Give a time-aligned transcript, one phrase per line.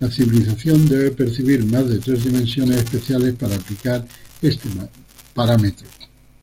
[0.00, 4.06] La civilización debe percibir más de tres dimensiones espaciales para aplicar
[4.42, 4.68] este
[5.32, 5.86] parámetro.